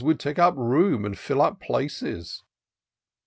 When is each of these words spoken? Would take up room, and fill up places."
Would 0.03 0.19
take 0.19 0.39
up 0.39 0.55
room, 0.57 1.05
and 1.05 1.15
fill 1.15 1.43
up 1.43 1.59
places." 1.59 2.41